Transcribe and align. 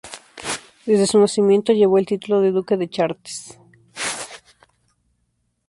Desde 0.87 1.05
su 1.05 1.19
nacimiento, 1.19 1.73
llevó 1.73 1.99
el 1.99 2.07
título 2.07 2.41
de 2.41 2.49
duque 2.51 2.75
de 2.75 2.89
Chartres. 2.89 3.59